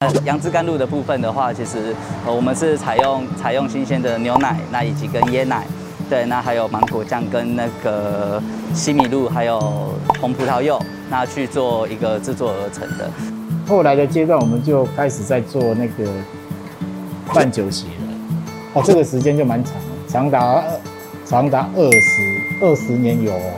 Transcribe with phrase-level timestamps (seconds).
[0.00, 1.94] 呃，杨枝甘露的部分的话，其实
[2.24, 5.66] 呃我们是采用采用新鲜的牛奶，那以及跟椰奶，
[6.08, 8.42] 对，那还有芒果酱跟那个
[8.72, 9.60] 西米露，还有
[10.18, 13.10] 红葡萄柚，那去做一个制作而成的。
[13.68, 16.10] 后来的阶段，我们就开始在做那个
[17.34, 17.92] 办酒席了。
[18.72, 19.74] 哦，这个时间就蛮长，
[20.08, 20.64] 长达
[21.26, 23.52] 长达二十二十年有哦。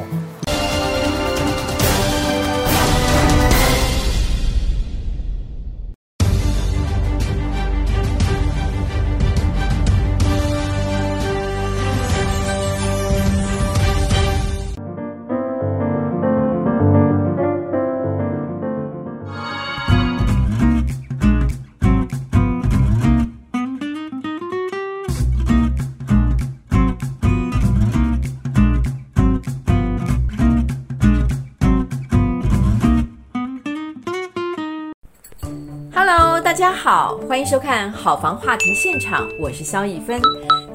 [35.94, 40.20] 大家好，欢迎收看好房话题现场，我是萧逸芬。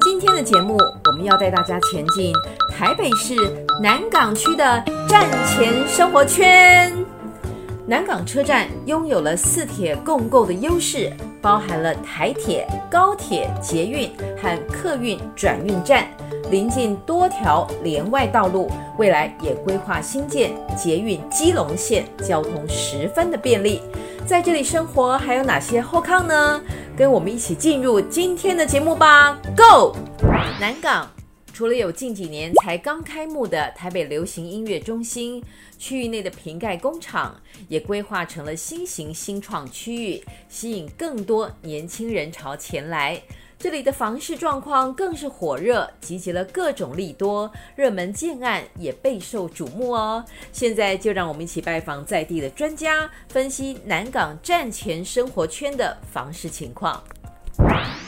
[0.00, 2.32] 今天的节目，我们要带大家前进
[2.76, 3.34] 台北市
[3.80, 6.92] 南港区的站前生活圈。
[7.86, 16.06] 南港车站拥有了四铁共构的优势，包含了台铁、高铁、捷运和客运转运站，
[16.50, 23.80] 临近多条联外道路，未来也规划新建捷运基隆线，交通十分的便利。
[24.28, 26.62] 在这里生活还有哪些后抗呢？
[26.94, 29.96] 跟我们一起进入今天的节目吧，Go！
[30.60, 31.10] 南港
[31.54, 35.42] 除了有近几年才刚开幕的台北流行音乐中心，
[35.78, 43.18] 区域内的瓶盖工厂也规划成了新型新创区域，吸引更多年轻人潮前来。
[43.60, 50.24] 这里的房市状况更是火热，集结了各种利多，热门建案也备受瞩目哦。
[50.52, 57.02] 现在就让我们一起拜访在地的专家，分析南港站前生活圈的房市情况。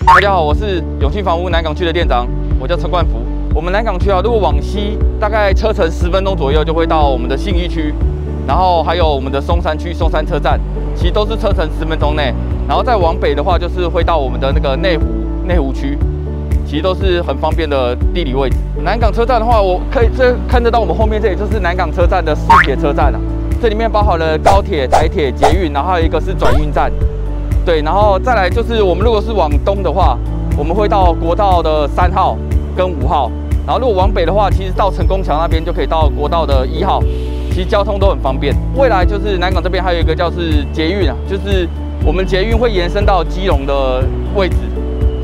[0.06, 2.28] 大家好，我是永庆房屋南港区的店长，
[2.61, 3.21] 我叫陈冠福。
[3.53, 7.93] 我们南港区啊，如果往西大概车程十分钟左右就会到我们的信义区，
[8.47, 10.60] 然后还有我们的松山区松山车站，
[10.94, 12.33] 其实都是车程十分钟内。
[12.69, 15.05] 然后再往北的话，就是会到我们的那个内湖。
[15.50, 15.99] 内湖区
[16.65, 18.56] 其实都是很方便的地理位置。
[18.84, 23.19] 南港车站的话，我可以这看得到，我们后面这里就是南港车站的四铁车站了。
[23.60, 26.93] 这里面包含了高铁、台铁、捷运，然后还有一个是转运站。
[27.66, 30.16] 对，然后再来就是我们如果是往东的话，
[30.56, 32.37] 我们会到国道的三号
[32.77, 33.28] 跟五号。
[33.66, 37.03] 然后如果往北的话，其实到成功桥那边就可以到国道的一号。
[37.50, 38.55] 其实交通都很方便。
[38.77, 41.69] 未来就是南港这边还有一个叫是捷运啊，就是
[42.06, 44.05] 我们捷运会延伸到基隆的
[44.37, 44.55] 位置。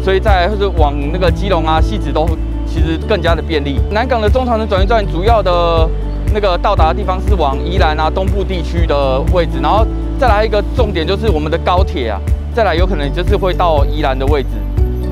[0.06, 2.24] 所以再来就是往那个基隆啊、汐止都
[2.64, 3.80] 其实更加的便利。
[3.90, 5.84] 南港的中长程转运站主要的
[6.32, 9.84] 那个到达的地方是往宜兰啊、东部地区的位置，然后
[10.16, 12.20] 再来一个重点就是我们的高铁啊，
[12.54, 14.50] 再来有可能就是会到宜兰的位置，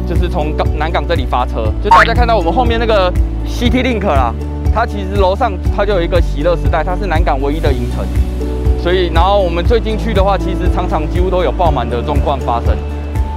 [0.06, 1.72] 就是从南港这里发车。
[1.82, 3.12] 就大家看到我们后面那个
[3.48, 4.32] City Link 啦，
[4.72, 8.06] 它其实楼上它就有一个喜乐时代，它是南港唯一的影城。
[8.80, 12.76] 所以然后我们最近去的话，其实常常几乎都有爆满的状况发生。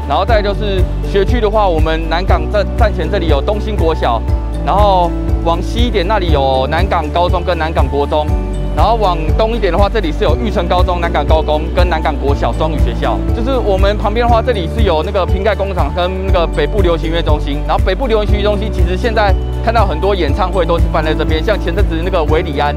[0.07, 0.81] 然后再就是
[1.11, 4.21] 学区的话，我们南港站站前这里有东兴国小，
[4.65, 5.11] 然后
[5.43, 8.25] 往西一点那里有南港高中跟南港国中，
[8.73, 13.17] 然后往东一点的话，这里是有玉成高中、南港高工跟南港国小双语学校。
[13.35, 17.59] 就是我们旁边的话，这里是有那个瓶盖工厂跟那个北部流行音乐中心。
[17.67, 19.35] 然后北部流行音乐中心其实现在
[19.65, 22.73] 看到很多演唱会都是办在这边，像前阵子那个韦礼安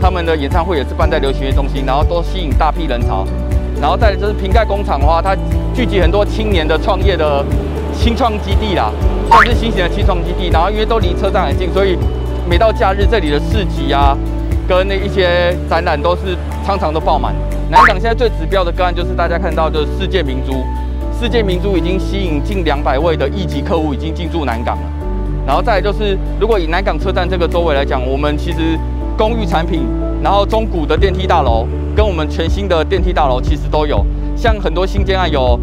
[0.00, 3.26] 他们的演唱会也是办在流行音乐中心，然后都吸引大批人潮。
[3.80, 5.36] 然后再来就是瓶盖工厂的话，它
[5.74, 7.44] 聚集很多青年的创业的
[7.92, 8.90] 新创基地啦，
[9.28, 10.48] 算是新型的新创基地。
[10.50, 11.98] 然后因为都离车站很近，所以
[12.48, 14.16] 每到假日这里的市集啊，
[14.66, 17.34] 跟那一些展览都是常常都爆满。
[17.70, 20.64] 南港现在最指标的个案就是大家看到的世界明珠，
[21.20, 24.82] 世界明珠已经吸引近两百位的一级客户已经进驻南港了。
[25.46, 28.78] 然后再来就是，如果以南港车站这个周围来讲，我们其实
[29.16, 29.86] 公寓产品，
[30.22, 31.66] 然后中古的电梯大楼。
[31.92, 35.58] 跟我们全新的电梯大楼其实都有，像很多新建案有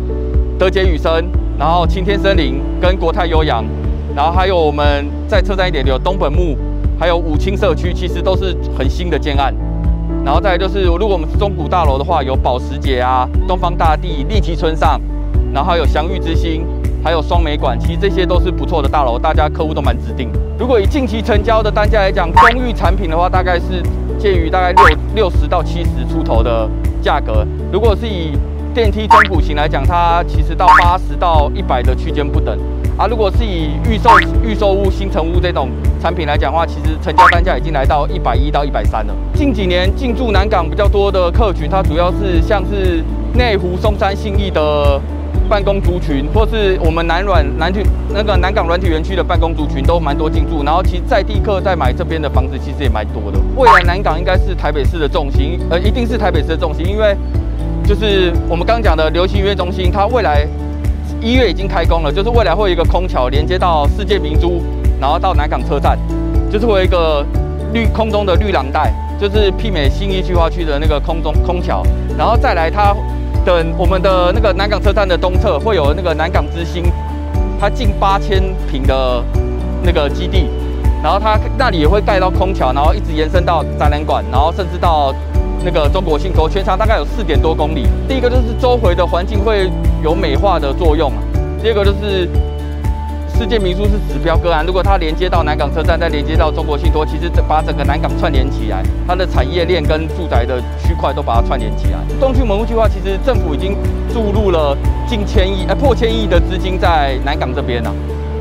[0.59, 1.26] 德杰雨生，
[1.58, 3.64] 然后晴天森林跟国泰悠扬，
[4.14, 6.55] 然后还有我们在车站一点有东本木，
[6.99, 9.55] 还有武清社区，其实都是很新的建案。
[10.23, 14.99] 然后再就是，如果我们是中古大楼的话，有保时捷啊、东方大地、丽吉村上，
[15.53, 16.64] 然后还有祥玉之星，
[17.08, 20.30] 还有双美馆，其实这些都是不错的大楼，大家客户都蛮指定。
[20.59, 23.82] 如果以近期成交的单价来讲，公寓产品的话，大概是。
[24.20, 26.68] 介于大概六六十到七十出头的
[27.04, 28.32] 价格，如果是以
[28.74, 32.58] 电梯中古型来讲，它其实到八十到一百的区间不等
[32.98, 33.06] 啊。
[33.06, 34.09] 如果是以预售
[34.44, 35.70] 预售屋、新城屋这种
[36.02, 39.14] 产品来讲的话，其实成交单价已经来到一百一到一百三了。
[39.36, 43.04] 近几年进驻南港比较多的客群，它主要是像是
[43.36, 45.00] 内湖、松山、信义的
[45.49, 47.81] 办公族群，或是我们南软南体
[48.13, 50.63] 那个南港软体园区的办公族群，都蛮多进驻。
[50.63, 53.39] 然后其实在地客在买这边的房子，其实也蛮多的。
[53.55, 57.16] 未来南港应该是台北市的重心，呃，一定是台北市的重心，因为
[57.85, 60.45] 就是我们刚讲的流行音乐中心，它未来
[61.22, 64.61] 一月已经开工了，就是未来会有一个空桥连接到世界明珠，
[64.99, 65.97] 然后到南港车站，
[66.51, 67.25] 就是会有一个
[67.73, 71.84] 绿空中的绿廊带，就是媲美信义计划区的那个空中空桥，
[72.17, 72.95] 然后再来它。
[73.47, 76.84] 等我们的那个南港车站的东侧会有那个南港之星，
[77.58, 79.23] 它近八千平的
[79.82, 80.49] 那个基地，
[81.02, 85.16] 然后它那里也会盖到空桥，然后一直延伸到展览馆，然后甚至到
[85.64, 87.88] 那个中国信托，全长大概有四点多公里。
[88.05, 89.72] 第一个就是周围的环境会
[90.03, 91.09] 有美化的作用，
[91.64, 92.28] 第二个就是。
[93.37, 101.99] 世界名宿是指标个案，如果它连接到南港车站，再连接到中国信托，其实把整个南港串联起来，它的产业链跟住宅的区块都把它串联起来。
[102.19, 103.78] 东区门户计划其实政府已经
[104.11, 104.75] 注入了
[105.07, 107.93] 近千亿，呃破千亿的资金在南港这边了，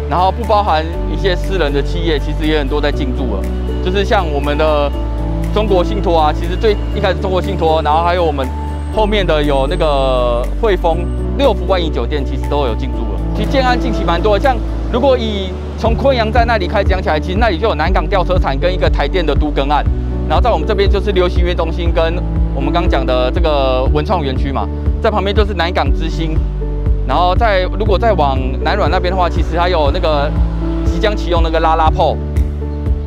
[0.08, 0.82] 然后不包含
[1.12, 3.42] 一些私人的企业，其实也很多在进驻了，
[3.84, 4.90] 就是像我们的
[5.52, 8.48] 中国信托啊，其实最一开始中国信托，然后还有我们
[8.94, 11.04] 后面的有那个汇丰、
[11.36, 13.20] 六福万怡酒店，其实都有进驻了。
[13.36, 14.56] 其实建安近期蛮多的，像。
[14.92, 19.84] 如果以从昆阳在那里开始讲起来，其实那里就有南港吊车厂跟一个台电的都更案，
[20.28, 22.14] 然后在我们这边就是流行音乐中心跟
[22.54, 24.66] 我们刚刚讲的这个文创园区嘛，
[25.02, 26.38] 在旁边就是南港之星，
[27.06, 30.30] 然后在如果再往南软那边的话，其实还有那个
[30.84, 32.16] 即将启用那个拉拉铺，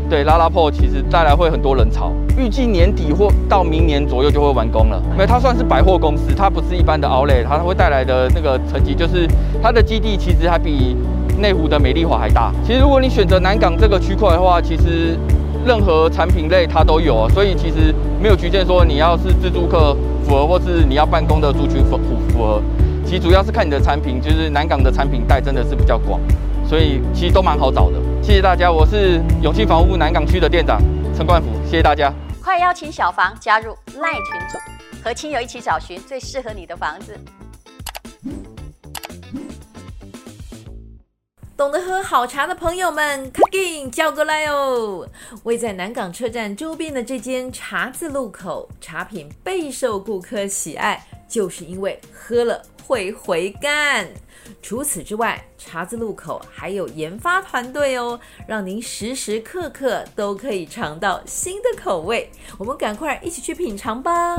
[0.09, 9.25] 对，拉拉铺其实带来会很多人潮，预计年底或到明年左右就会完工了，因为它算是百货公司，它不是一般的 Outlet，它会带来的那个成绩就是
[9.63, 10.95] 它的基地其实还比。
[11.39, 12.51] 内湖的美丽华还大。
[12.65, 15.17] 其实，如果你选择南港这个区块的话，其实
[15.65, 19.95] 任何产品类它都有，所以其实没有局限说你要是自住客
[20.25, 22.61] 符合，或是你要办公的族群符符合。
[23.05, 26.19] 其实主要是看你的产品，就是南港的产品带真的是比较广，
[26.67, 27.97] 所以其实都蛮好找的。
[28.21, 30.79] 谢谢大家，我是永庆房屋南港区的店长
[31.15, 32.13] 陈冠福，谢谢大家。
[32.43, 34.57] 快邀请小房加入赖群组，
[35.03, 37.17] 和亲友一起找寻最适合你的房子。
[41.59, 45.05] 懂得喝好茶的朋友们，快进叫过来哦！
[45.43, 54.07] 位在南港车站周边的这间茶字路口，茶品备受顾客喜爱，就是因为喝了会回甘。
[54.61, 58.17] 除此之外，茶字路口还有研发团队哦，
[58.47, 62.31] 让您时时刻刻都可以尝到新的口味。
[62.57, 64.37] 我们赶快一起去品尝吧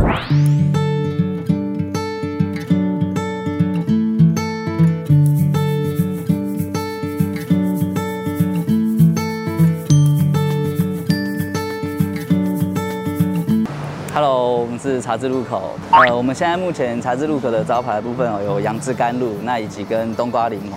[14.91, 15.75] 是茶字路口。
[15.93, 20.75] 呃，我们现在目前茶字路口的招牌部分有杨枝甘露，那以及跟冬瓜柠檬。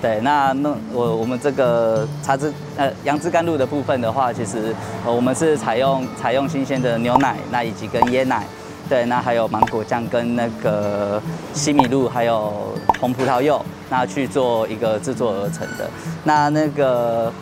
[0.00, 4.72] 对，那那我我们这个茶之呃杨枝甘露的部分的话，其实
[5.04, 8.44] 呃我们是采用采用新鲜的牛奶，那以及跟椰奶。
[8.88, 11.20] 对，那还有芒果酱跟那个
[11.52, 12.52] 西米露，还有
[13.00, 15.90] 红葡萄柚，那去做一个制作而成的。
[16.22, 17.32] 那那个。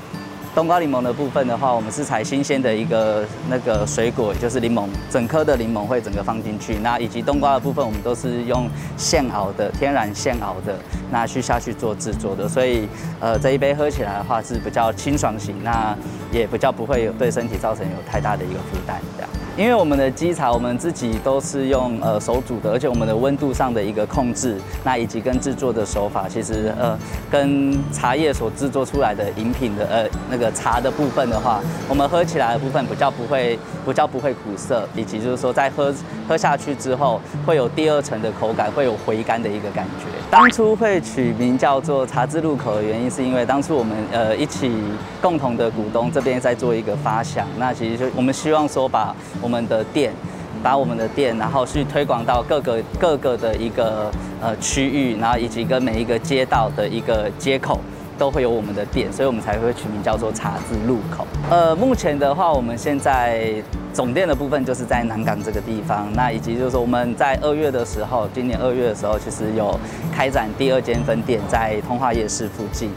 [0.57, 6.77] 冬瓜柠檬的部分的话，我们是采新鲜的一个那个水果，就是柠檬，整颗的柠檬会整个放进去。
[6.77, 8.67] 那以及冬瓜的部分，我们都是用
[8.97, 10.75] 现熬的，天然现熬的，
[11.11, 12.49] 那去下去做制作的。
[12.49, 12.89] 所以，
[13.21, 15.95] 呃，这一杯喝起来的话是比较清爽型，那
[16.33, 19.31] 也比较不会有对身体造成有太大的一个负担，这样。
[19.57, 26.97] 因为我们的基茶，我们自己都是用呃手煮的，而且我们的温度上的一个控制，那以及跟制作的手法，其实呃
[27.31, 35.95] 跟茶叶所制作出来的饮品的呃那个茶的部分的话，我们喝起来的部分比较不会比较不会苦涩，以及就是说在喝
[36.29, 40.05] 喝下去之后会有第二层的口感，会有回甘的一个感觉。
[40.31, 44.71] 当初会取名叫做茶之路口的原因，是因为当初我们呃一起
[45.23, 49.17] 共同的股东这边在做一个发想，那其实就我们希望说把。
[49.47, 50.13] 我们的店，
[50.61, 54.11] 把我们的店，然后去推广到各个各个的一个
[54.43, 57.79] 呃区域，然后以及跟每一个街道的一个街口
[58.19, 61.25] 都会有我们的店，所以我们才会取名叫做茶之路口。
[61.49, 63.55] 呃，目前的话，我们现在
[63.93, 69.79] 总店的部分就是在南港这个地方，那以及就是说我们在二月的时候，今年二月的时候，其实有
[70.13, 72.91] 开展第二间分店在通化夜市附近。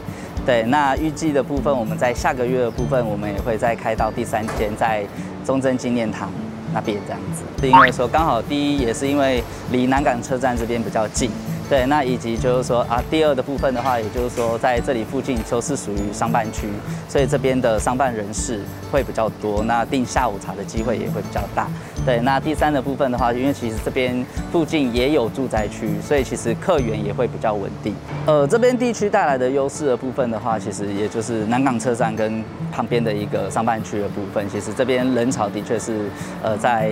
[0.50, 5.06] 对，那预计的部分，我们在下个月的部分，我们也会再开到第三天在。
[5.42, 6.30] 中正纪念堂
[6.72, 9.42] 那边这样子，是因为说刚好第一也是因为
[9.72, 11.30] 离南港车站这边比较近，
[11.70, 16.66] 对，那以及就是说啊，第二的部分的话，也就是说在这里附近都是属于商办区，
[17.08, 18.58] 所以这边的商办人士
[18.90, 21.68] 会比较多，那订下午茶的机会也会比较大。
[22.04, 27.94] 对，那第三的部分的话，因为其实这边附近也有住宅区，所以其实客源也会比较稳定。
[28.26, 36.06] 呃，这边地区带来的优势的部分的话，其实也就是南港车站跟旁边的一个商办区的部分，其实这边人潮的确是
[36.42, 36.90] 呃在。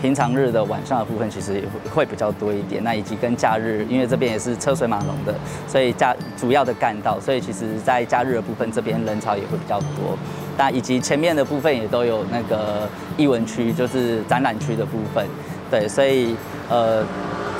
[0.00, 1.64] 平常日的晚上的部分其实也
[1.94, 5.34] 会比较多一点，那以及跟假日，因为这边也是车水马龙的，
[5.68, 10.16] 所以假主要的干道，所以其实在假日的部分这边人潮也会比较多。
[10.56, 15.26] 那以及前面的部分也都有那个艺文区，就是展览区的部分，
[15.70, 16.34] 对，所以
[16.68, 17.04] 呃。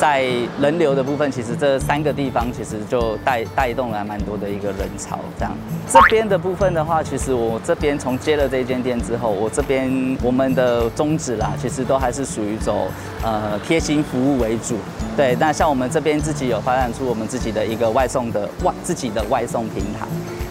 [0.01, 0.25] 在
[0.59, 5.19] 人流的部分，其实这三个地方其实就带带动了蛮多的一个人潮。
[5.39, 5.53] 这样，
[5.87, 12.89] 这边的部分的话，其实我这边从接了这间店之后，我这边我们的宗旨啦，其实都还是属于走
[13.23, 14.79] 呃贴心服务为主。
[15.19, 20.07] 对，那像我们这边自己有发展出我们自己的一个外送的外自己的外送平台。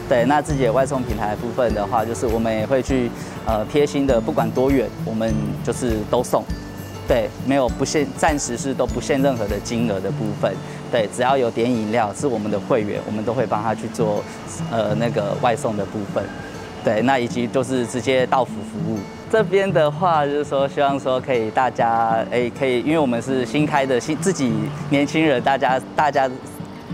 [0.08, 3.10] 对，那自己的外送平台的部分的话，就是我们也会去
[3.48, 6.44] 呃贴心的，不管多远，我们就是都送。
[7.10, 10.54] 对，没有不限，暂时是都不限任何的金额的部分。
[10.92, 14.24] 对，只要有点饮料是我们的会员，我们都会帮他去做，
[14.70, 16.24] 呃，那个外送的部分。
[16.84, 19.00] 对，那以及就是直接到府服务。
[19.32, 24.54] 这边的话就是说，希望说可以大家，哎，可以，因为我们是新开的，新自己
[24.92, 26.30] 年轻人，大家大家。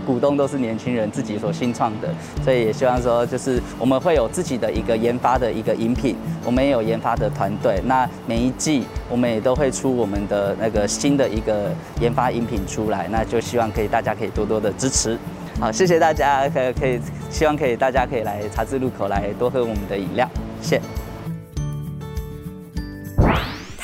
[0.06, 2.08] 股东都是年轻人自己所新创的，
[2.44, 7.80] 所以也希望说，就是我们会有自己的一个研发的一个饮品，我们也有研发的团队。
[7.84, 11.70] 那每一季我们也都会出我们的那个新的一个
[12.00, 15.18] 研发饮品出来，那就希望可以大家可以多多的支持。
[15.58, 20.28] 好，谢谢大家，可可以，希望可以大家可以来茶之路口来多喝我们的饮料，
[20.62, 20.80] 谢。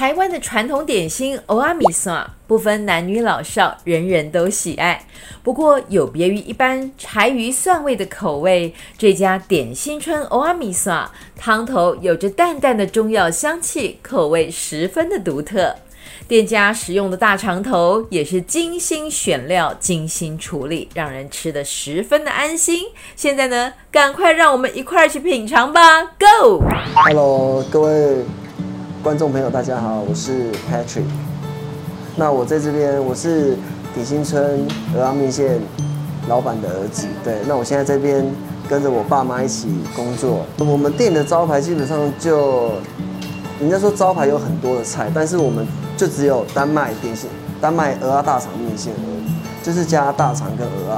[0.02, 2.12] 台湾的传统点心蚵仔面线
[2.49, 5.06] 不分男女老少，人人都喜爱。
[5.44, 10.92] 不过有别于一般柴鱼蒜味的口味，这家点心春蚵仔面线
[11.37, 15.73] 汤头有着淡淡的中药香气，口味十分的独特。
[16.26, 22.87] 店家使用的大肠头也是精心选料、精心处理，让人吃得十分的安心。
[23.14, 28.25] 现在呢，赶快让我们一块儿去品尝吧！Go！Hello，各位。
[29.02, 31.02] 观众朋友，大家好，我是 Patrick。
[32.14, 33.56] 那我在这边，我是
[33.92, 35.61] 鼎新村鹅鸭面线
[36.28, 37.09] 老板的儿子。
[37.25, 38.25] 对，那我现在这边
[38.68, 40.47] 跟着我爸妈一起工作。
[40.59, 42.71] 我们店的招牌基本上就，
[43.61, 45.66] 人家说招牌有很多的菜，但是我们
[45.97, 47.28] 就只有单卖点心，
[47.61, 50.94] 单卖蚵仔大肠面线而已，就是加大肠跟蚵仔，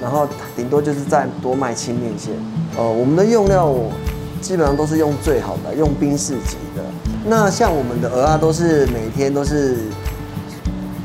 [0.00, 2.32] 然后顶多就是再多卖清面线。
[2.78, 3.74] 呃，我们的用料
[4.40, 6.84] 基本上都是用最好的，用宾士级的。
[7.26, 9.76] 那像我们的鹅啊都是每天都是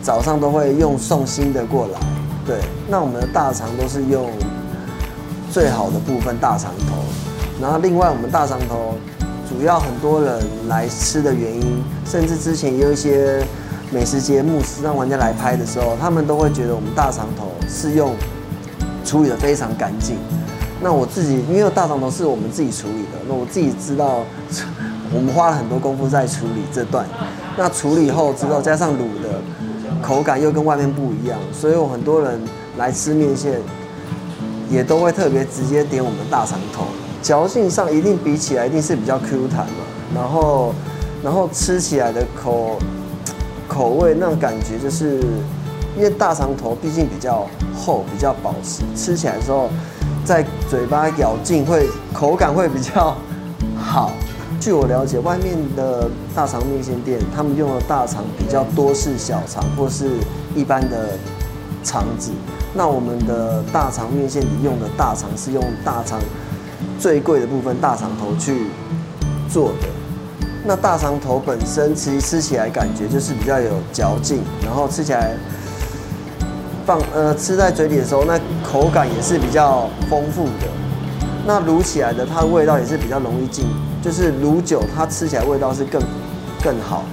[0.01, 1.99] 早上都会用送新的过来，
[2.45, 2.57] 对。
[2.87, 4.29] 那我们的大肠都是用
[5.51, 6.95] 最好的部分大肠头，
[7.61, 8.93] 然后另外我们大肠头
[9.49, 13.45] 主要很多人来吃的原因，甚至之前也有一些
[13.91, 18.15] 美食节目是让玩家来拍的时候，他们都会觉得我们大肠头是用
[19.03, 20.17] 处理的非常干净。
[20.81, 24.21] 那我自己因为大肠头是我们自己处理的，那我自己知道。
[25.15, 27.05] 我们花了很多功夫在处理这段，
[27.57, 29.39] 那处理后之后加上卤的
[30.01, 32.39] 口感又跟外面不一样，所以我很多人
[32.77, 33.61] 来吃面线
[34.69, 36.83] 也都会特别直接点我们的大肠头，
[37.21, 40.73] 嚼劲上一定比起来一定是比较 Q 弹嘛，然后
[41.23, 42.77] 然后吃起来的口
[43.67, 45.21] 口味那种感觉就是，
[45.95, 49.69] 因为大肠头毕竟比较厚比较保湿，吃起来的时候
[50.25, 53.15] 在嘴巴咬劲会口感会比较
[53.77, 54.11] 好。
[54.65, 60.09] 据我了解，外面的大肠面线店，他们用的大肠比较多是小肠或是
[60.55, 61.09] 一般的
[61.83, 62.31] 肠子。
[62.73, 66.19] 那我们的大肠面线里用的大肠是用大肠
[66.99, 68.65] 最贵的部分大肠头去
[69.47, 69.87] 做的。
[70.65, 75.35] 那大肠头本身其实吃起来感觉就是比较有嚼劲，然后吃起来
[76.87, 80.67] 放呃吃在嘴里的时候，那口感也是比较丰富的。
[81.45, 83.67] 那卤起来的它的味道也是比较容易进。
[84.05, 85.99] 就是卤酒，它吃起来味道是更
[86.63, 87.03] 更好，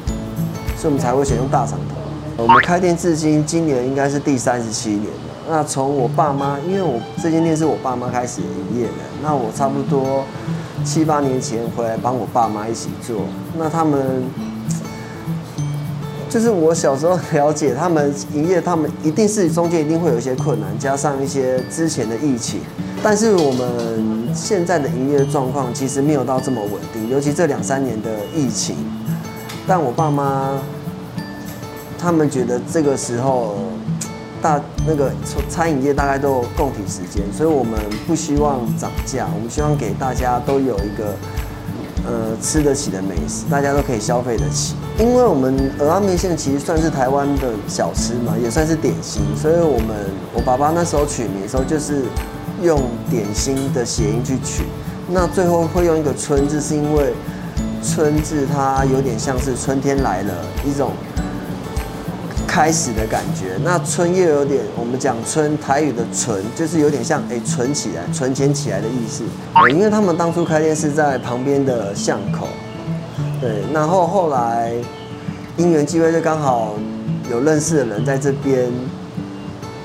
[0.77, 2.43] 所以我们才会选用大肠头。
[2.43, 5.11] 我们开店至今，今年应该是第三十七年了。
[5.49, 10.23] 那从我爸妈，因为我这间店是我爸妈开始营业的，那我差不多
[10.85, 13.23] 七八年前回来帮我爸妈一起做。
[13.57, 14.23] 那他们
[16.29, 22.61] 就是我小时候了解，他们营业，他们一定是中间一定会有一些困难，加上一些之前的疫情。
[23.03, 28.77] 但是我们现在的营业状况其实没有到这么稳定，尤其这两三年的疫情。
[29.67, 30.59] 但我爸妈
[31.99, 33.57] 他们觉得这个时候
[34.41, 35.12] 大那个
[35.49, 41.15] 餐饮业大概都有共体时间，所以我们不希望涨价，我们希望给大家都有一个
[42.05, 44.75] 呃吃得起的美食，大家都可以消费得起。
[44.99, 49.97] 因为我们蚵仔面线其实算是台湾的小吃嘛，也算是点心，所以我们
[50.35, 52.03] 我爸爸那时候取名的时候就是
[52.62, 54.64] 用点心的谐音去取，
[55.09, 57.12] 那最后会用一个春字，是因为
[57.83, 60.33] 春字它有点像是春天来了
[60.64, 60.92] 一种。
[62.45, 69.25] 开始的感觉，那春又有点，我们讲春台语的存，就是有点像哎存起来、存钱起来的意思。
[69.71, 72.47] 因为他们当初开店是在旁边的巷口，
[73.40, 74.71] 对，然后后来
[75.57, 76.75] 因缘际会，就刚好
[77.31, 78.71] 有认识的人在这边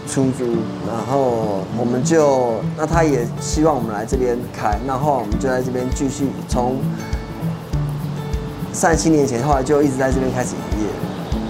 [0.08, 0.46] 出租，
[0.88, 6.78] 然后我们就，那他也希望我们来这边开，然后来我们就在这边继续从
[8.72, 10.88] 三十七年前，后来就一直在这边开始营业。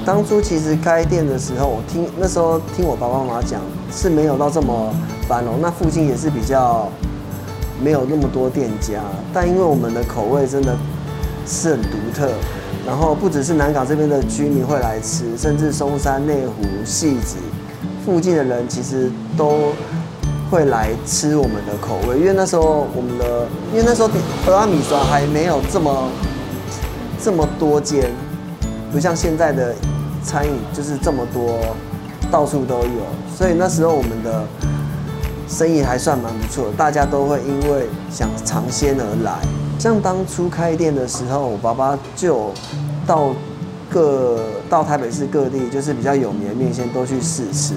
[0.06, 3.62] 当初其实开店的时候，我听那时候听我爸爸妈妈讲
[3.92, 4.94] 是没有到这么
[5.28, 6.90] 繁荣，那附近也是比较
[7.82, 9.02] 没有那么多店家。
[9.34, 10.76] 但因为我们的口味真的
[11.46, 12.30] 是很独特，
[12.88, 17.36] 然后不只是南港这边的居民会来吃，甚至松山、内湖、汐止
[18.08, 19.74] 附近的人其实都
[20.50, 22.18] 会来吃我们的口味。
[22.18, 24.14] 因为那时候我们的，因为那时候蚵
[24.48, 26.10] 仔面线还没有这么
[27.22, 28.10] 这么多间，
[28.92, 29.76] 不像现在的。
[30.24, 31.58] 餐饮就是这么多，
[32.30, 33.02] 到处都有，
[33.34, 34.44] 所以那时候我们的
[35.48, 39.40] 生意还算蛮不错，大家都会因为想尝鲜而来。
[39.80, 42.52] 像当初开店的时候，我爸爸就
[43.06, 43.30] 到
[43.90, 44.38] 各
[44.70, 47.76] 到台北市各地，就是比较有名的面线都去试吃，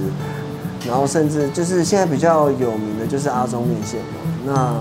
[0.87, 4.01] 然后甚至就是现在比较有名的就是阿中面线，
[4.45, 4.75] 那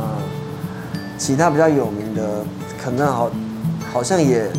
[1.18, 2.44] 其他比较有名的
[2.84, 3.32] 可能好
[3.94, 4.50] 好像也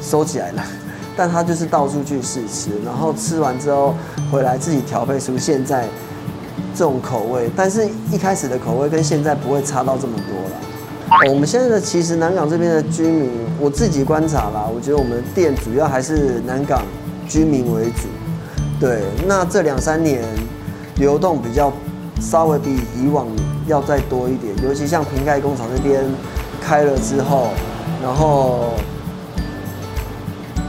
[0.00, 0.62] 收起来了。
[1.14, 3.94] 但他就是到处去试吃，然后吃完之后
[4.30, 5.86] 回来自己调配出现在
[6.74, 10.41] 这种口味，但是一开始的口味跟现在不会差到这么多
[11.28, 16.82] 我们现在的其实南港这边的居民，我自己观察啦，我觉得我们店主要还是南港
[17.28, 18.08] 居民为主。
[18.80, 20.22] 对，那这两三年
[20.96, 21.72] 流动比较
[22.20, 23.26] 稍微比以往
[23.66, 26.04] 要再多一点，尤其像瓶盖工厂那边
[26.60, 27.48] 开了之后，
[28.02, 28.70] 然后。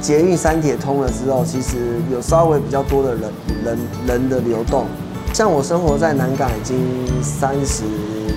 [0.02, 1.78] 捷运三铁通了之后，其实
[2.12, 3.32] 有稍微比较多的人
[3.64, 4.86] 人人的流动。
[5.32, 6.78] 像我生活在南港已经
[7.24, 7.84] 三十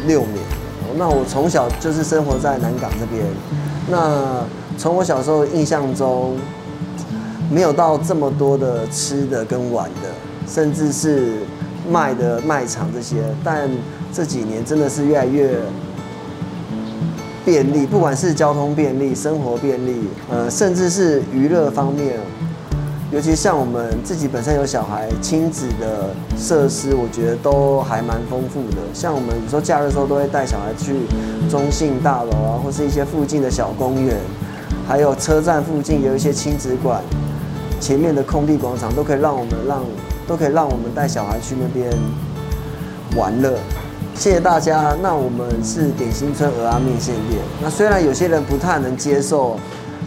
[0.07, 0.39] 六年，
[0.97, 3.25] 那我从小就是生活在南港这边。
[3.91, 4.45] 那
[4.77, 6.37] 从我小时候印象中，
[7.51, 10.09] 没有到这么多的吃的跟玩的，
[10.47, 11.35] 甚至是
[11.91, 13.23] 卖的卖场这些。
[13.45, 13.69] 但
[14.13, 15.59] 这几年真的是越来越。
[17.45, 22.19] 便利，不管是交通便利、生活便利，呃，甚至是娱乐方面，
[23.13, 28.83] 尤其像我们自己本身有小孩，亲子的设施，我觉得都还蛮丰富的。
[28.93, 30.93] 像我们有时候假日的时候，都会带小孩去
[31.49, 34.17] 中信大楼啊，或是一些附近的小公园，
[34.89, 37.01] 还有车站附近有一些亲子馆，
[37.81, 39.85] 前面的空地广场，都可以让我们让
[40.27, 41.89] 都可以让我们带小孩去那边
[43.17, 43.57] 玩乐。
[44.17, 44.97] 谢谢大家。
[45.01, 47.41] 那我们是点心村鹅阿面线店。
[47.63, 49.57] 那虽然有些人不太能接受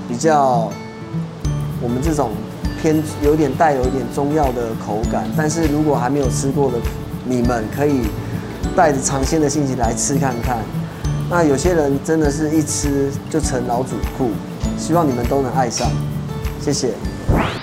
[0.10, 0.70] 比较
[1.82, 2.32] 我们这种
[2.82, 6.78] 偏有点带有一点中药的口感，但是如果还没有吃过的，
[7.26, 8.02] 你们可以
[8.76, 10.64] 带着尝鲜的心情来吃看看。
[11.30, 14.32] 那有些人真的是一吃就成老主顾，
[14.78, 15.90] 希望你们都能爱上。
[16.60, 16.92] 谢谢。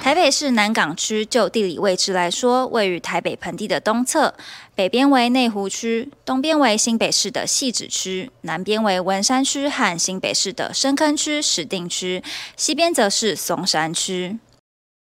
[0.00, 4.32] 台北市南港区就地理位置来说，位于台北盆地的东侧，
[4.76, 12.22] 北边为内湖区，东边为新北市的汐止区，南边为文山区和新北市的深坑区、石定区，
[12.56, 14.38] 西边则是松山区。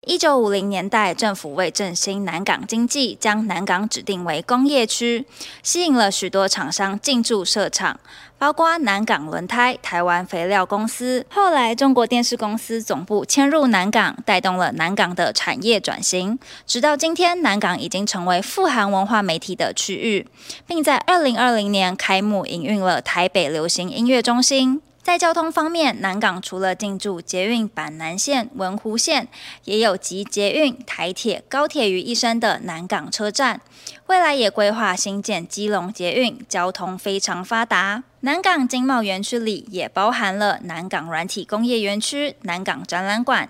[0.06, 5.26] 一九五零年代，政府为振兴南港经济，将南港指定为工业区，
[5.62, 7.98] 吸引了许多厂商进驻设厂。
[8.38, 16.38] 包括南港轮胎、台湾肥料公司，后来中国电视公司总部迁入南港，带动了南港的产业转型。
[16.68, 20.28] 直到今天，南港已经成为富含文化媒体的区域，
[20.68, 24.82] 并在二零二零年开幕营运了台北流行音乐中心。
[25.04, 29.28] 在交通方面，南港除了进驻捷运板南线、文湖线，
[29.66, 33.60] 也有集捷运、台铁、高铁于一身的南港车站。
[34.08, 38.04] 未来也规划新建基隆捷运，交通非常发达。
[38.22, 43.50] 南港经贸园区里也包含了南港软体工业园区、南港展览馆。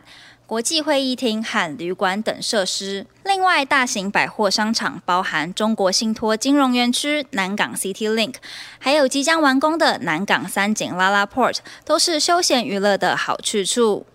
[0.54, 8.36] 国际会议厅和旅馆等设施，另外大型百货商场包含中国信托金融园区、南港 City Link，
[8.78, 14.06] 还有即将完工的南港三井 LaLaport，都是休闲娱乐的好去处。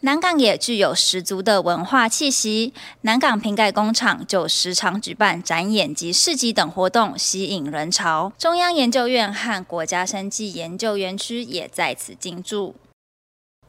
[0.00, 8.32] 南港也具有十足的文化气息，南港瓶盖工厂就时常举办展演及市集等活动，吸引人潮。
[8.38, 12.74] 中央研究院和国家生技研究园区也在此进驻。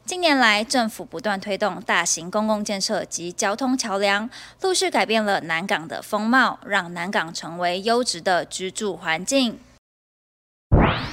[0.05, 4.29] 近年来，政府不断推动大型公共建设及交通桥梁，
[4.61, 9.57] 陆续改变了南港的风貌，让南港成为优质的居住环境。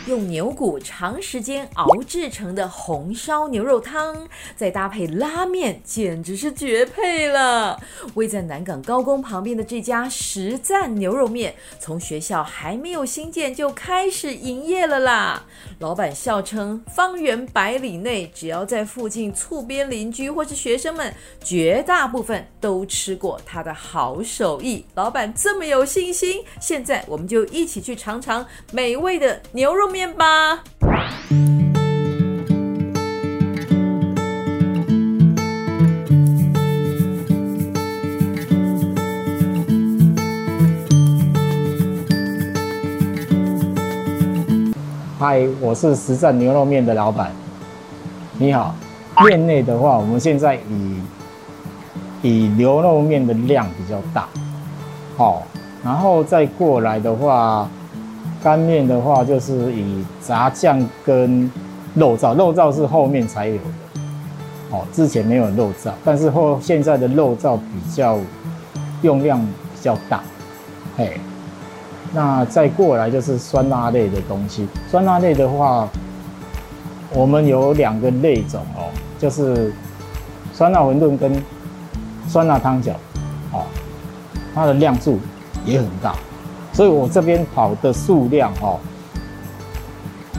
[0.06, 7.80] 用牛骨长时间熬制成的红烧牛肉汤，再搭配拉面，简直是绝配了。
[8.14, 15.44] 位在南港高工旁边的这家实赞牛肉面，从学校还没有兴建就开始营业了啦。
[15.78, 24.84] 老板笑称，方圆百里内，只要在附近厝边邻居或是学生们，绝大部分都吃过他的好手艺。
[24.94, 30.64] 老板这么有信心，现在我们就一起去尝尝美味的牛牛肉面吧。
[45.20, 47.30] 嗨，我是实战牛肉面的老板。
[48.38, 48.74] 你好，
[49.24, 51.00] 面内的话，我们现在以
[52.22, 54.26] 以牛肉面的量比较大，
[55.16, 55.44] 好，
[55.84, 57.70] 然后再过来的话。
[58.42, 61.50] 干面的话，就是以炸酱跟
[61.94, 63.62] 肉燥，肉燥是后面才有的，
[64.70, 68.18] 哦，之前没有肉燥，但是后现在的肉燥比较
[69.02, 70.22] 用量比较大，
[70.96, 71.20] 嘿，
[72.14, 75.86] 那再过来就是酸辣类的东西，酸辣类的话，
[77.12, 79.70] 我们有两个类种哦，就是
[80.54, 81.44] 酸辣馄饨跟
[82.26, 82.92] 酸辣汤饺，
[83.52, 83.64] 哦，
[84.54, 85.18] 它的量数
[85.66, 86.14] 也很大。
[86.80, 88.78] 所以我这边跑的数量哦，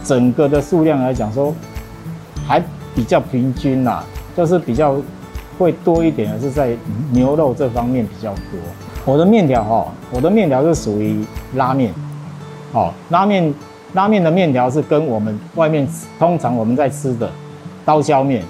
[0.04, 1.54] 整个的数量来讲说，
[2.48, 2.60] 还
[2.96, 4.04] 比较平均啦，
[4.36, 4.96] 就是比较
[5.60, 6.76] 会多一点的是在
[7.12, 8.60] 牛肉这方面比较多。
[9.06, 11.24] 我的面条哈，我的面条是属于
[11.54, 11.94] 拉面，
[12.74, 13.54] 哦，拉面
[13.94, 17.30] 拉面的面条是跟我们外面通常我们在吃的
[17.86, 18.44] 刀削面，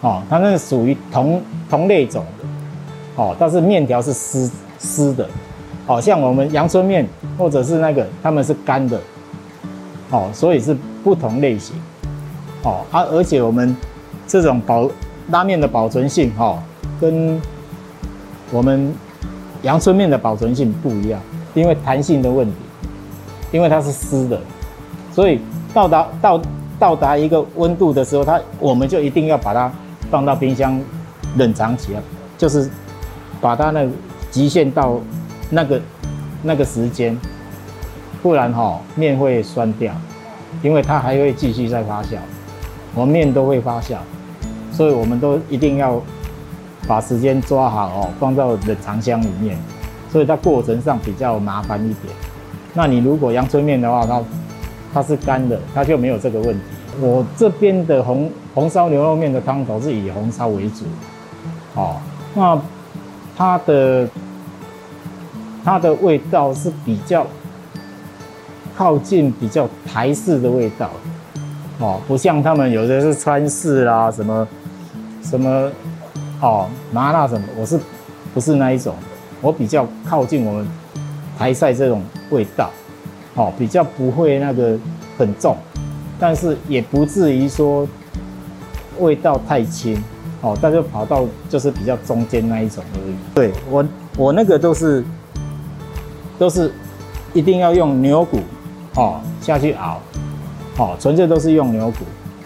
[0.00, 5.28] 哦，它那属于同同类种的，哦，但是面条是湿湿的。
[5.88, 9.00] 好像我们阳春面或者是那个，他们是干的，
[10.10, 11.74] 哦，所以是不同类型，
[12.62, 13.74] 哦，啊，而且我们
[14.26, 14.86] 这种保
[15.30, 16.62] 拉面的保存性，哈，
[17.00, 17.40] 跟
[18.52, 18.94] 我们
[19.62, 21.18] 阳春面的保存性不一样，
[21.54, 22.52] 因为弹性的问题，
[23.50, 24.38] 因为它是湿的，
[25.10, 25.40] 所以
[25.72, 26.42] 到达到
[26.78, 29.72] 到达一个温度的时候，它我们就一定要把它
[30.10, 30.78] 放到冰箱
[31.38, 32.00] 冷藏起来，
[32.36, 32.70] 就是
[33.40, 33.90] 把它那个
[34.30, 35.00] 极限到。
[35.50, 35.80] 那个
[36.42, 37.18] 那个时间，
[38.22, 39.94] 不然哈、哦、面会酸掉，
[40.62, 42.16] 因为它还会继续在发酵，
[42.94, 43.96] 我们面都会发酵，
[44.70, 46.00] 所以我们都一定要
[46.86, 49.58] 把时间抓好哦，放到冷藏箱里面，
[50.12, 52.14] 所以它过程上比较麻烦一点。
[52.74, 54.22] 那你如果阳春面的话，它
[54.92, 56.60] 它是干的，它就没有这个问题。
[57.00, 60.84] 我这边的红红烧牛肉面的汤头是以红烧为主，
[61.74, 61.96] 哦，
[62.34, 62.60] 那
[63.36, 64.06] 它的。
[65.64, 67.26] 它的味道是比较
[68.76, 70.90] 靠近比较台式的味道，
[71.78, 74.48] 哦，不像他们有的是川式啦，什么
[75.22, 75.70] 什么
[76.40, 77.78] 哦麻辣什么，我是
[78.32, 78.94] 不是那一种？
[79.42, 80.66] 我比较靠近我们
[81.36, 82.70] 台菜这种味道，
[83.34, 84.78] 哦，比较不会那个
[85.18, 85.56] 很重，
[86.18, 87.86] 但是也不至于说
[88.98, 90.02] 味道太轻，
[90.40, 93.14] 哦，但是跑到就是比较中间那一种而已。
[93.34, 93.84] 对，我
[94.16, 95.04] 我那个都是。
[96.38, 96.72] 都是
[97.34, 98.38] 一定要用牛骨
[98.94, 100.00] 哦下去熬，
[100.78, 102.04] 哦，纯粹都是用牛骨，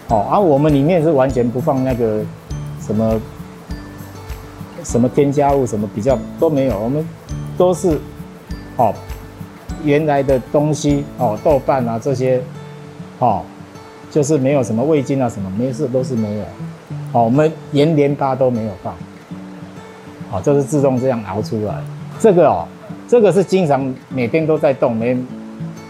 [0.09, 2.21] 哦，而、我们里面是完全不放那个
[2.81, 3.21] 什么
[4.83, 7.07] 什么添加物，什么比较都没有，我们
[7.57, 7.99] 都是
[8.77, 8.93] 哦
[9.83, 12.41] 原来的东西哦豆瓣啊这些
[13.19, 13.43] 哦
[14.09, 16.43] 就是没有什么味精啊什么没事都是没有，
[17.13, 18.93] 哦我们盐盐巴都没有放，
[20.31, 21.75] 哦就是自动这样熬出来，
[22.19, 22.67] 这个哦。
[23.07, 25.17] 这个是经常每天都在动，没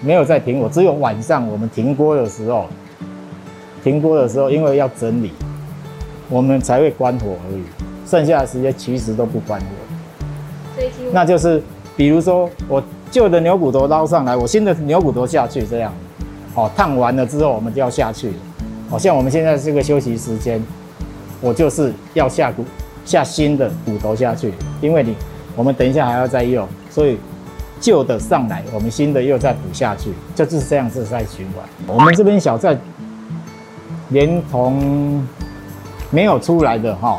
[0.02, 2.66] 没有在停火，只有晚上我们停锅的时候，
[3.84, 5.32] 停锅的时候，因为要整理，
[6.30, 7.64] 我们才会关火而已。
[8.06, 9.68] 剩下的时间其实都不关火。
[10.76, 11.62] 所以那就是，
[11.96, 15.94] 比如说我旧的牛骨头捞上来，我新的牛骨头下去，这样，
[16.56, 18.34] 哦，烫完了之后我们就要下去。
[18.90, 20.62] 好像我们现在这个休息时间，
[21.40, 22.66] 我就是要下骨
[23.06, 25.16] 下新的骨头下去，因为你
[25.56, 26.68] 我们等一下还要再用。
[26.94, 27.18] 所以
[27.82, 31.66] 旧的上来，我们新的又再补下去，就是这样子在循环。
[31.88, 32.78] 我们这边小菜
[34.10, 35.26] 连同
[36.12, 37.18] 没有出来的哈，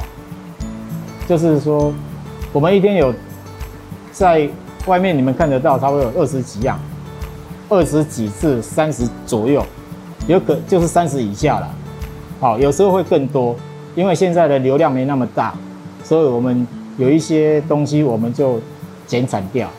[1.26, 1.92] 就是说
[2.52, 3.12] 我们一天有
[4.12, 4.48] 在
[4.87, 6.78] 外面你们看得到，差不多有二十几样，
[7.68, 9.66] 二十几至三十左右，
[10.28, 11.68] 有可就是三十以下了，
[12.38, 13.56] 好，有时候会更多，
[13.96, 15.52] 因为现在的流量没那么大，
[16.04, 16.64] 所以我们
[16.96, 18.60] 有一些东西我们就
[19.14, 19.70] 减产掉，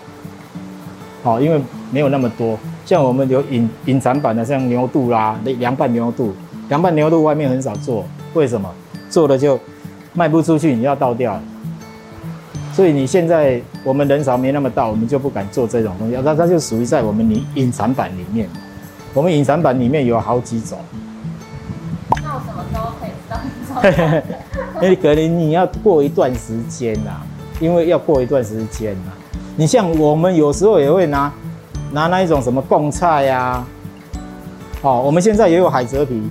[1.21, 2.57] 好，因为没有那么多。
[2.85, 6.33] 像我们有隐隐藏版的，像牛肚啦、凉拌牛肚，
[6.69, 8.73] 凉拌牛肚外面很少做，为什么？
[9.09, 9.59] 做了就
[10.13, 11.37] 卖不出去，你要倒掉。
[12.71, 16.17] 所以你现在我们人潮没那么大，我们就不敢做这种东西。
[16.23, 18.47] 那它就属于在我们隐隐藏版里面。
[19.13, 20.79] 我们隐藏版里面有好几种。
[22.23, 24.23] 那我什么时候可以知道隐藏版？
[24.81, 27.11] 因为可能你要过一段时间呐，
[27.59, 29.11] 因为要过一段时间呐。
[29.55, 31.31] 你像我们有时候也会拿。
[31.91, 33.65] 拿那一种什么贡菜呀？
[34.81, 36.21] 哦，我们现在也有海蜇皮，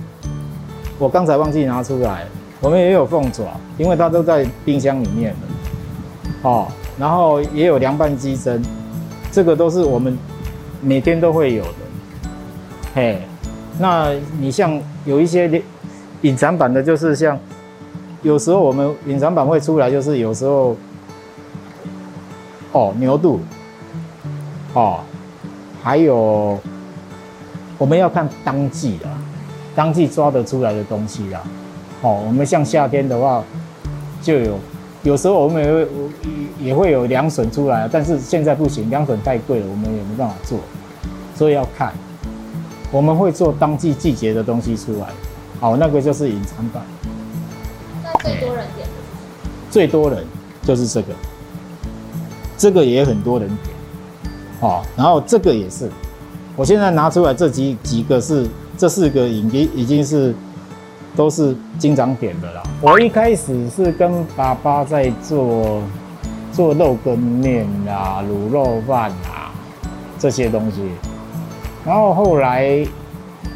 [0.99, 2.25] 我刚才忘记拿出来。
[2.61, 5.39] 我们也有凤爪，因为它都在冰箱里面了。
[6.43, 6.67] 哦，
[6.99, 8.61] 然后也有凉拌鸡胗，
[9.31, 10.15] 这个都是我们
[10.81, 11.69] 每天都会有的。
[12.93, 13.21] 嘿，
[13.79, 15.63] 那你像有一些
[16.21, 17.39] 隐藏版的，就是像
[18.21, 20.75] 有时候我们隐藏版会出来，就是有时候
[22.75, 23.39] 哦牛肚，
[24.73, 24.99] 哦。
[25.81, 26.59] 还有，
[27.77, 29.05] 我们要看当季的，
[29.75, 31.43] 当季抓得出来的东西啦。
[32.01, 33.43] 哦，我们像夏天的话，
[34.19, 34.57] 就有，
[35.03, 35.87] 有时候我们也会
[36.59, 40.57] 也会有凉笋出来，但是现在不行，凉笋太贵了，我们也没办法做，
[41.35, 41.93] 所以要看。
[42.91, 45.07] 我们会做当季季节的东西出来，
[45.59, 46.81] 好，那个就是隐藏版。
[48.03, 48.93] 那最多人点的？
[49.69, 50.25] 最多人
[50.63, 51.13] 就是这个，
[52.57, 53.75] 这个也很多人点。
[54.61, 55.89] 哦，然后这个也是，
[56.55, 60.33] 我现在拿出来这几几个是这四个已经已经是
[61.13, 62.63] 都是经常点的了。
[62.81, 65.81] 我一开始是跟爸爸在做
[66.53, 69.51] 做肉羹面啊、卤肉饭啊
[70.17, 70.89] 这些东西，
[71.85, 72.87] 然后后来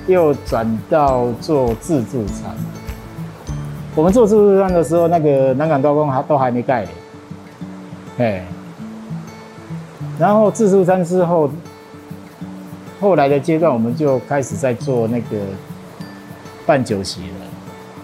[0.06, 2.54] 又转到做自助餐。
[3.96, 6.86] 我们做自助餐的时候，那个南港高工还都还没盖，
[8.18, 8.44] 哎。
[10.18, 11.50] 然后自助餐之后，
[13.00, 15.38] 后来的阶段我们就开始在做那个
[16.66, 17.36] 办酒席了。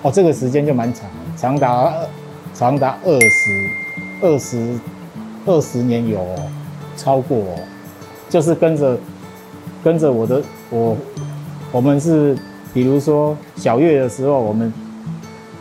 [0.02, 1.94] 哦，这个时间就蛮长，长达
[2.54, 3.70] 长达二十
[4.22, 4.80] 二十
[5.46, 6.24] 二十年有
[6.96, 7.60] 超过，哦
[8.30, 8.98] 就是跟着
[9.84, 10.98] 跟着我的我
[11.72, 12.38] 我们是
[12.74, 14.72] 比如说小月的时候，我们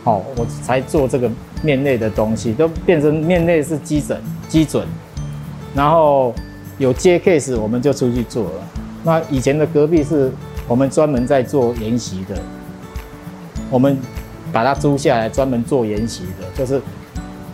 [0.03, 1.29] 好我才做这个
[1.63, 4.87] 面类的东西，都变成面类是基准基准，
[5.75, 6.33] 然后。
[6.77, 8.51] 有接 case，我们就出去做了。
[9.01, 10.29] 那以前的隔壁是
[10.67, 12.35] 我们专门在做宴席的，
[13.69, 13.97] 我们
[14.51, 16.81] 把它租下来，专门做宴席的，就是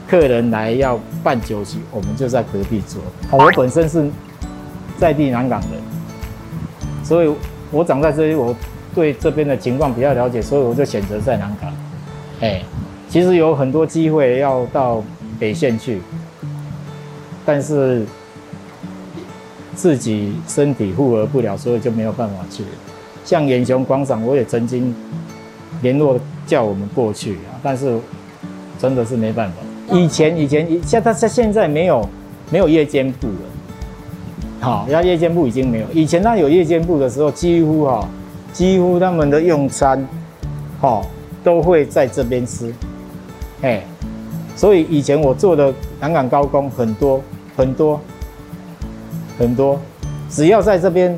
[0.08, 3.00] 客人来要办酒席，我们就在隔壁做。
[3.30, 4.10] 我本身是
[4.98, 5.80] 在地南港人，
[7.04, 7.32] 所以
[7.70, 8.56] 我长在这里，我
[8.96, 11.72] 对这边的情况比较了解，所以我就选择在南港。
[12.40, 12.64] 哎，
[13.08, 15.04] 其实有很多机会要到
[15.40, 16.02] 北线去，
[17.52, 18.06] 但是。
[19.74, 22.62] 自己身体负荷不了，所以就没有办法去。
[23.24, 24.94] 像远雄广场，我也曾经
[25.82, 27.98] 联络叫我们过去啊，但是
[28.78, 29.98] 真的是没办法。
[29.98, 32.08] 以前以前像他现在没有
[32.52, 35.86] 没有夜间部了，好，要夜间部已经没有。
[35.94, 38.08] 以前他有夜间部的时候，几乎哈，
[38.54, 40.06] 几乎他们的用餐，
[40.82, 41.02] 哈，
[41.44, 42.72] 都会在这边吃，
[43.62, 43.82] 哎，
[44.56, 47.20] 所以以前我做的南港高工很多
[47.56, 48.00] 很多。
[49.40, 49.80] 很多，
[50.30, 51.18] 只要在这边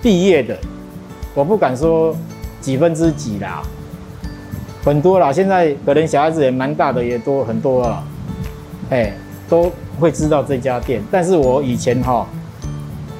[0.00, 0.58] 毕业的，
[1.32, 2.12] 我不敢说
[2.60, 3.62] 几分之几啦，
[4.84, 5.32] 很多啦。
[5.32, 8.04] 现在可能小孩子也蛮大的，也多很多了，
[8.90, 9.12] 哎，
[9.48, 11.00] 都会知道这家店。
[11.08, 12.26] 但是我以前哈，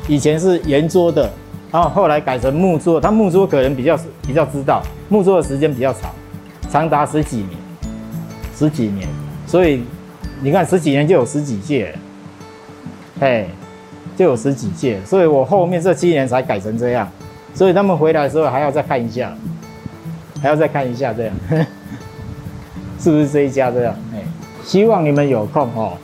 [0.09, 1.31] 以前是圆桌的，
[1.71, 3.01] 然后后来改成木桌。
[3.01, 6.11] 他木桌可能比较比较知道，木桌的时间比较长，
[6.69, 7.51] 长达十几年，
[8.57, 9.09] 十几年。
[9.47, 9.85] 所以
[10.41, 11.99] 你看十几年就有十几届了，
[13.23, 13.47] 哎。
[14.15, 17.09] 就有十几届，所以我后面这七年才改成这样，
[17.55, 19.33] 所以他们回来的时候还要再看一下，
[20.43, 21.35] 还要再看一下这样，
[23.01, 23.95] 是不是这一家这样？
[24.13, 24.23] 哎，
[24.63, 25.95] 希望你们有空哦，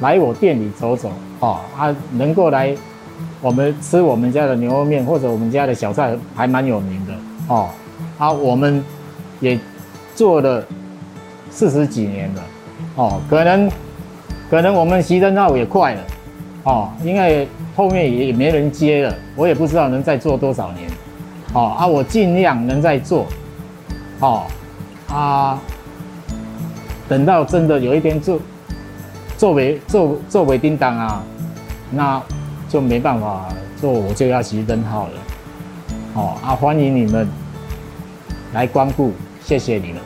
[0.00, 1.10] 来我店里走走
[1.40, 2.72] 哦，啊，能够来
[3.40, 7.12] 我们吃我们家的牛肉面或者我们家的小菜还蛮有名的
[7.48, 7.68] 哦，
[8.16, 8.82] 啊，我们
[9.40, 9.58] 也
[10.14, 10.64] 做了
[11.50, 12.42] 四十几年了
[12.94, 13.68] 哦，可能
[14.48, 16.00] 可能我们熄灯号也快了。
[16.66, 20.90] 哦，因为后面也也没人接了，我也不知道能再做多少年。
[21.52, 23.24] 哦啊，我尽量能再做。
[24.18, 24.42] 哦
[25.08, 25.60] 啊，
[27.08, 28.40] 等到真的有一天做
[29.38, 31.22] 作为做作为叮当啊，
[31.92, 32.20] 那
[32.68, 33.48] 就没办法
[33.80, 35.12] 做，我就要熄灯号了。
[36.14, 37.28] 哦啊，欢迎你们
[38.52, 40.02] 来光顾，谢谢你们。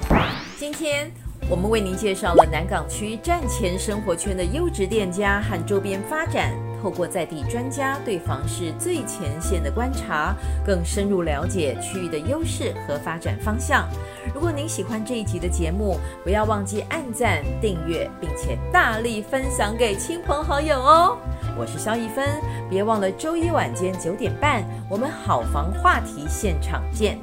[0.58, 1.10] 今天
[1.50, 6.54] 我们为您介绍了南港区站前生活圈的优质店家和周边发展。
[6.80, 10.32] 透过在地专家对房市最前线的观察，
[10.64, 13.86] 更深入了解区域的优势和发展方向。
[14.32, 21.18] 如果您喜欢这一集的节目，不要忘记按赞、订阅，并且大力分享给亲朋好友哦。
[21.58, 27.18] 我是肖一芬，别忘了周一晚间九点半，我们好房话题现场见。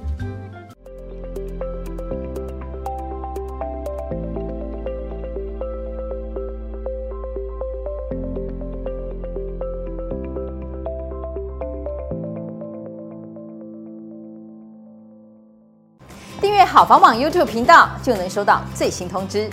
[16.77, 19.49] 好房网 YouTube 频道，就能收到最新通知。